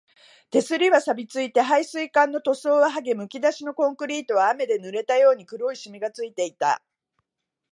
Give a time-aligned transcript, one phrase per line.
[0.49, 6.81] 手すりは錆ついて、配水管の塗装ははげ、むき出しのコンクリートは雨で濡れたように黒いしみがついていた